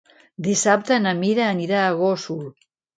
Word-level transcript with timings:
Dissabte 0.47 0.97
na 1.05 1.13
Mira 1.21 1.47
anirà 1.53 1.87
a 1.87 1.95
Gósol. 2.05 2.45